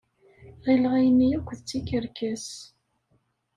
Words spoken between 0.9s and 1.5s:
ayenni akk